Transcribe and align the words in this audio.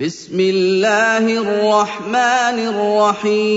بسم 0.00 0.40
الله 0.40 1.38
الرحمن 1.38 2.58
الرحيم 2.66 3.54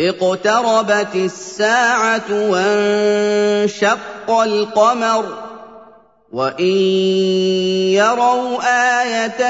اقتربت 0.00 1.14
الساعة 1.14 2.50
وانشق 2.50 4.30
القمر. 4.30 5.24
وإن 6.32 6.64
يروا 7.94 8.58
آية 9.02 9.42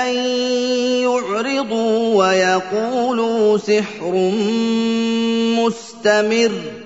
يعرضوا 1.02 2.14
ويقولوا 2.14 3.58
سحر 3.58 4.12
مستمر. 5.56 6.85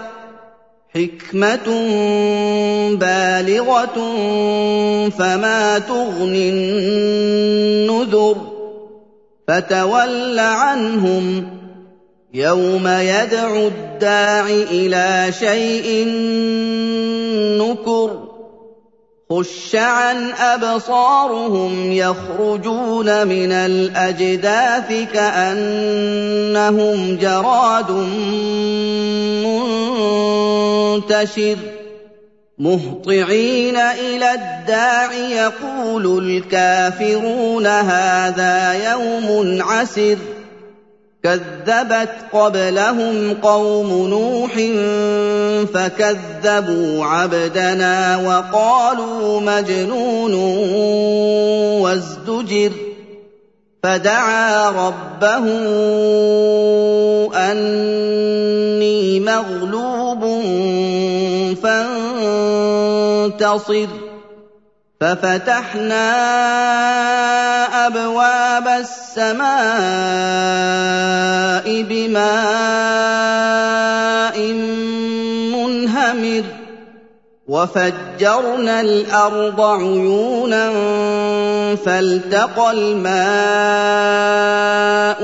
حِكْمَةٌ 0.95 1.67
بَالِغَةٌ 2.99 3.97
فَمَا 5.09 5.79
تُغْنِ 5.79 6.35
النُّذُرُ 6.35 8.35
فَتَوَلَّ 9.47 10.39
عَنْهُمْ 10.39 11.47
يَوْمَ 12.33 12.87
يَدْعُ 12.87 13.67
الدَّاعِ 13.67 14.45
إِلَىٰ 14.71 15.31
شَيْءٍ 15.39 16.05
نُّكُرٍ 17.61 18.27
خُشَّ 19.29 19.75
عَنْ 19.75 20.31
أَبْصَارُهُمْ 20.31 21.91
يَخْرُجُونَ 21.91 23.27
مِنَ 23.27 23.51
الْأَجْدَاثِ 23.51 24.93
كَأَنَّهُمْ 25.13 27.17
جَرَادٌ 27.21 27.91
مُّنتَشِرٌ 29.45 29.80
مُهْطِعِينَ 32.57 33.77
إِلَى 33.77 34.33
الدَّاعِ 34.33 35.13
يَقُولُ 35.13 36.27
الْكَافِرُونَ 36.27 37.67
هَٰذَا 37.67 38.73
يَوْمٌ 38.91 39.61
عَسِرٌ. 39.61 40.17
كَذَّبَتْ 41.23 42.09
قَبْلَهُمْ 42.33 43.33
قَوْمُ 43.33 44.07
نُوحٍ 44.07 44.53
فَكَذَّبُوا 45.73 47.05
عَبْدَنَا 47.05 48.17
وَقَالُوا 48.17 49.41
مَجْنُونٌ 49.41 50.33
وَازْدُجِرَ. 51.81 52.71
فَدَعَا 53.83 54.69
رَبَّهُ 54.69 55.45
أَنِّي 57.35 59.19
مَغْلُوبٌ 59.19 59.90
فَانتَصِرْ 61.63 63.87
فَفَتَحْنَا 65.01 66.07
أَبْوَابَ 67.87 68.67
السَّمَاءِ 68.67 69.41
بِمَاءٍ 71.89 72.37
مُّنْهَمِرٍ 75.55 76.45
وَفَجَّرْنَا 77.47 78.81
الْأَرْضَ 78.81 79.61
عُيُونًا 79.61 80.65
فَالْتَقَى 81.75 82.71
الْمَاءُ 82.71 83.21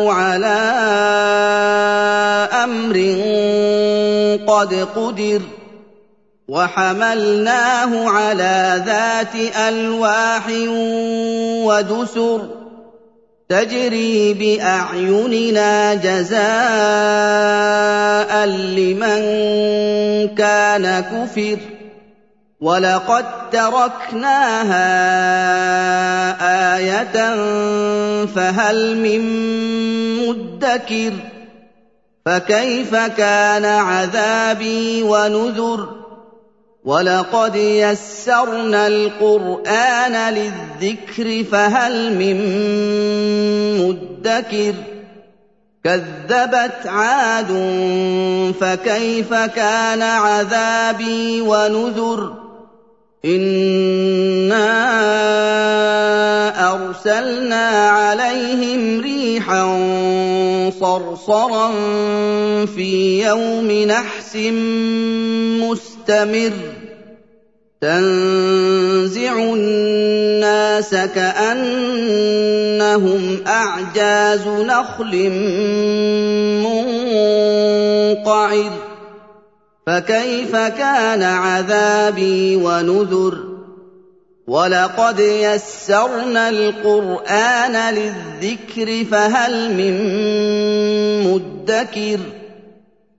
عَلَىٰ 0.08 0.77
قَدْ 4.68 4.88
قُدِرَ 4.96 5.42
وَحَمَلْنَاهُ 6.48 8.10
عَلَىٰ 8.10 8.84
ذَاتِ 8.86 9.36
أَلْوَاحٍ 9.56 10.48
وَدُسُرٍ 11.68 12.42
تَجْرِي 13.50 14.34
بِأَعْيُنِنَا 14.34 15.94
جَزَاءً 15.94 16.46
لِّمَن 18.46 19.20
كَانَ 20.36 20.86
كُفِرَ 21.00 21.58
وَلَقَد 22.62 23.26
تَّرَكْنَاهَا 23.52 24.88
آيَةً 26.76 27.16
فَهَلْ 28.36 28.98
مِن 28.98 29.22
مُّدَّكِرٍ 30.28 31.37
فَكَيْفَ 32.28 32.96
كَانَ 32.96 33.66
عَذَابِي 33.66 35.04
وَنُذُرِ 35.04 35.90
وَلَقَدْ 36.86 37.56
يَسَّرْنَا 37.56 38.88
الْقُرْآنَ 38.88 40.34
لِلذِّكْرِ 40.34 41.44
فَهَلْ 41.52 42.16
مِن 42.18 42.38
مُّدَّكِرٍ 43.88 44.74
كَذَّبَتْ 45.84 46.88
عَادٌ 46.88 47.48
فَكَيْفَ 48.62 49.34
كَانَ 49.34 50.02
عَذَابِي 50.02 51.42
وَنُذُرِ 51.42 52.47
إِنَّا 53.28 54.68
أَرْسَلْنَا 56.74 57.68
عَلَيْهِمْ 57.90 59.00
رِيحًا 59.02 59.66
صَرْصَرًا 60.80 61.72
فِي 62.66 63.22
يَوْمِ 63.28 63.72
نَحْسٍ 63.72 64.36
مُّسْتَمِرٍّ 65.60 66.52
تَنزِعُ 67.82 69.34
النَّاسَ 69.44 70.96
كَأَنَّهُمْ 70.96 72.24
أَعْجَازُ 73.48 74.48
نَخْلٍ 74.48 75.30
مُّنقَعِرٍ 76.64 78.87
فَكَيْفَ 79.88 80.56
كَانَ 80.56 81.24
عَذَابِي 81.24 82.56
وَنُذُرِ؟ 82.56 83.38
وَلَقَدْ 84.48 85.20
يَسَّرْنَا 85.20 86.50
الْقُرْآنَ 86.50 87.94
لِلذِّكْرِ 87.94 89.06
فَهَلْ 89.12 89.74
مِن 89.74 89.94
مُّدَّكِرٍ؟ 91.32 92.20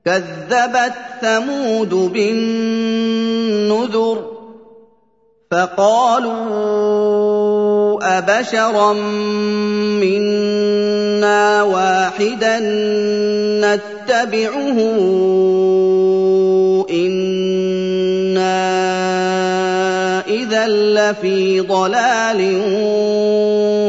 كَذَّبَتْ 0.04 0.92
ثَمُودُ 1.20 1.94
بِالنُّذُرِ 2.12 3.58
فَقَالُوا 5.50 6.38
أَبَشَرًا 8.18 8.92
مِّنَّا 10.02 11.62
وَاحِدًا 11.62 12.58
نَّتَّبِعُهُ 13.64 14.78
إِنَّا 16.90 18.58
إِذًا 20.26 20.66
لَّفِي 20.66 21.60
ضَلَالٍ 21.60 22.40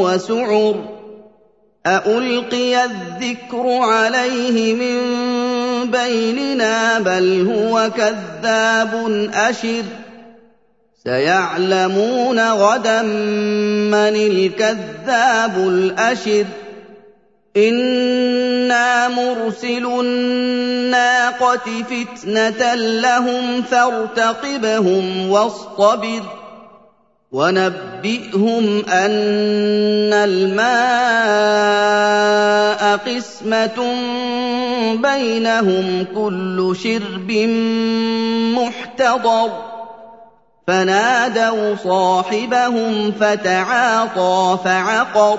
وَسُعُرٍ 0.04 0.74
أَأُلْقِيَ 1.86 2.84
الذِّكْرُ 2.84 3.66
عَلَيْهِ 3.66 4.74
مِن 4.74 4.98
بَيْنِنَا 5.90 6.98
بَلْ 6.98 7.48
هُوَ 7.50 7.90
كَذَّابٌ 7.96 8.92
أَشِرٌ 9.34 9.84
سَيَعْلَمُونَ 11.04 12.38
غَدًا 12.52 13.02
مَّنِ 13.96 14.16
الْكَذَّابُ 14.16 15.54
الْأَشِرُ 15.56 16.44
إِنَّا 17.56 19.08
مُرْسِلُو 19.08 20.00
النَّاقَةِ 20.00 21.66
فِتْنَةً 21.90 22.74
لَّهُمْ 22.74 23.62
فَارْتَقِبْهُمْ 23.62 25.30
وَاصْطَبِرْ 25.30 26.22
وَنَبِّئْهُمْ 27.32 28.82
أَنَّ 28.86 30.12
الْمَاءَ 30.14 30.70
قِسْمَةٌ 32.96 33.78
بَيْنَهُمْ 35.02 36.06
كُلُّ 36.14 36.76
شِرْبٍ 36.82 37.30
مُّحْتَضَرٌ 38.58 39.50
فَنَادَوْا 40.66 41.74
صَاحِبَهُمْ 41.84 43.12
فَتَعَاطَىٰ 43.20 44.58
فَعَقَرَ 44.64 45.38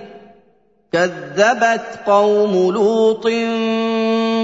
كذبت 0.93 1.99
قوم 2.05 2.71
لوط 2.73 3.25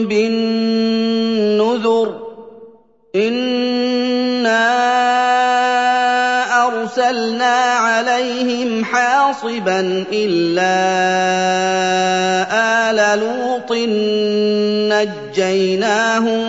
بالنذر 0.07 2.09
إنا 3.15 4.67
أرسلنا 6.67 7.55
عليهم 7.63 8.85
حاصبا 8.85 10.05
إلا 10.13 10.77
آل 12.89 13.19
لوط 13.19 13.71
نجيناهم 14.93 16.39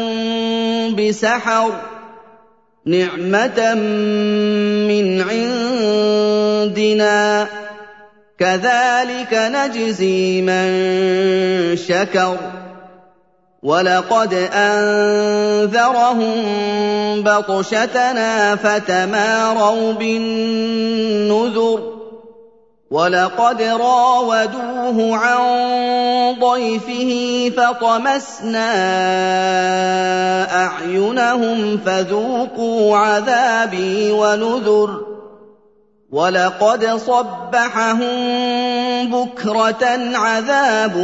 بسحر 0.96 1.72
نعمة 2.86 3.74
من 4.88 5.20
عندنا 6.70 7.46
كذلك 8.38 9.34
نجزي 9.34 10.42
من 10.42 10.68
شكر 11.76 12.36
وَلَقَدْ 13.62 14.34
أَنذَرَهُم 14.54 16.36
بَطْشَتَنَا 17.22 18.56
فَتَمَارَوْا 18.56 19.92
بِالنُّذُرِ 19.92 21.80
وَلَقَدْ 22.90 23.62
رَاوَدُوهُ 23.62 25.16
عَن 25.16 25.40
ضَيْفِهِ 26.40 27.12
فَطَمَسْنَا 27.56 28.70
أَعْيُنَهُمْ 30.64 31.78
فَذُوقُوا 31.86 32.96
عَذَابِي 32.96 34.10
وَنُذُرِ 34.10 35.07
وَلَقَدْ 36.12 36.86
صَبَّحَهُم 36.86 38.10
بُكْرَةً 39.12 39.84
عَذَابٌ 40.16 40.96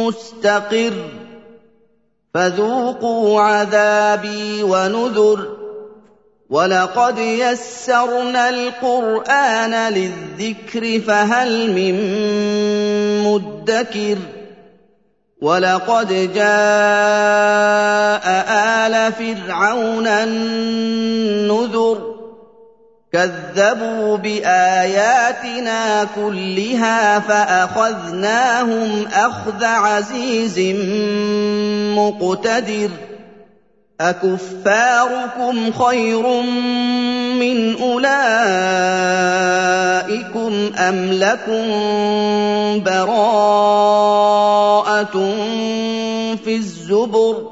مُّسْتَقِرٌّ 0.00 0.92
فَذُوقُوا 2.34 3.40
عَذَابِي 3.40 4.62
وَنُذُرِ 4.62 5.48
وَلَقَدْ 6.50 7.18
يَسَّرْنَا 7.18 8.48
الْقُرْآنَ 8.48 9.92
لِلذِّكْرِ 9.92 11.00
فَهَلْ 11.06 11.72
مِن 11.72 11.94
مُّدَّكِرٍ 13.24 14.18
وَلَقَدْ 15.42 16.08
جَاءَ 16.34 18.26
آلَ 18.86 19.12
فِرْعَوْنَ 19.12 20.06
النُّذُرُ 20.06 22.11
كَذَّبُوا 23.12 24.16
بِآيَاتِنَا 24.16 26.04
كُلِّهَا 26.16 27.18
فَأَخَذْنَاهُمْ 27.20 29.06
أَخْذَ 29.12 29.64
عَزِيزٍ 29.64 30.58
مُّقْتَدِرٍ. 31.98 32.90
أَكُفَّارُكُمْ 34.00 35.72
خَيْرٌ 35.72 36.42
مِّنْ 37.36 37.76
أُولَٰئِكُمْ 37.82 38.12
أَمْ 40.78 41.12
لَكُم 41.12 41.64
بَرَاءَةٌ 42.84 43.96
فِي 46.44 46.56
الزُّبُرِ؟ 46.56 47.51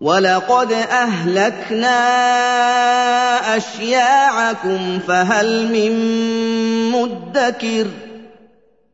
وَلَقَدْ 0.00 0.72
أَهْلَكْنَا 0.72 1.98
أَشْيَاعَكُمْ 3.56 4.98
فَهَلْ 5.08 5.66
مِن 5.74 5.92
مُّدَّكِرٍ 6.94 7.86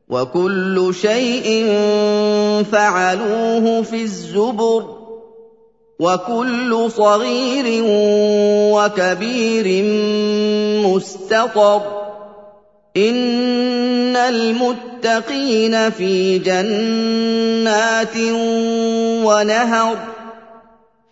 وَكُلُّ 0.08 0.94
شَيْءٍ 1.02 1.46
فَعَلُوهُ 2.72 3.82
فِي 3.82 4.02
الزُّبُرِ 4.02 4.84
وَكُلُّ 6.00 6.90
صَغِيرٍ 6.96 7.82
وَكَبِيرٍ 8.72 9.84
مُّسْتَطَرٌ 10.88 11.82
إِنَّ 12.96 14.17
الْمُتَّقِينَ 14.17 15.90
فِي 15.90 16.38
جَنَّاتٍ 16.38 18.17
وَنَهَرٍ 19.24 19.96